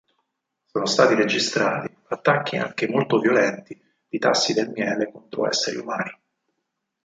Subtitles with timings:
[0.65, 6.19] Sono stati registrati attacchi anche molto violenti di tassi del miele contro esseri umani.